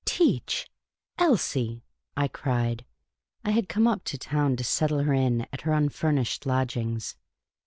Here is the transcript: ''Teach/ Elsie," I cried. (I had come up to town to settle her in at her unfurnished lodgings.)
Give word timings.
''Teach/ 0.03 0.65
Elsie," 1.19 1.83
I 2.17 2.27
cried. 2.27 2.85
(I 3.45 3.51
had 3.51 3.69
come 3.69 3.85
up 3.85 4.03
to 4.05 4.17
town 4.17 4.55
to 4.55 4.63
settle 4.63 5.03
her 5.03 5.13
in 5.13 5.45
at 5.53 5.61
her 5.61 5.73
unfurnished 5.73 6.47
lodgings.) 6.47 7.15